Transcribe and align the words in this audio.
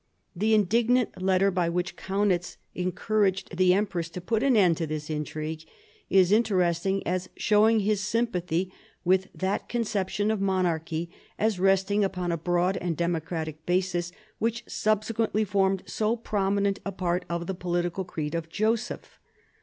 The 0.35 0.55
indignant 0.55 1.21
letter 1.21 1.51
by 1.51 1.69
which 1.69 1.95
Kaunitz 1.95 2.57
encouraged 2.73 3.55
the 3.55 3.75
empress 3.75 4.09
to 4.09 4.19
put 4.19 4.41
an 4.41 4.57
end 4.57 4.77
to 4.77 4.87
this 4.87 5.11
intrigue 5.11 5.61
is 6.09 6.31
interesting 6.31 7.05
as 7.05 7.29
showing 7.37 7.81
his 7.81 8.01
sympathy 8.01 8.73
with 9.05 9.27
that 9.35 9.69
conception 9.69 10.31
of 10.31 10.41
monarchy, 10.41 11.11
as 11.37 11.59
resting 11.59 12.03
upon 12.03 12.31
a 12.31 12.35
broad 12.37 12.77
and 12.77 12.97
democratic 12.97 13.63
basis, 13.67 14.11
which 14.39 14.63
subsequently 14.67 15.43
formed 15.43 15.83
so 15.85 16.15
prominent 16.15 16.79
a 16.83 16.91
part 16.91 17.23
of 17.29 17.45
the 17.45 17.53
political 17.53 18.03
creed 18.03 18.33
of 18.33 18.49
Joseph. 18.49 19.19